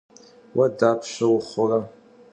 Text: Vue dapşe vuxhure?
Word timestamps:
Vue 0.55 0.67
dapşe 0.79 1.25
vuxhure? 1.31 1.79